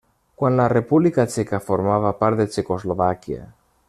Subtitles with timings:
[0.43, 3.45] Quan la República Txeca formava part de Txecoslovàquia.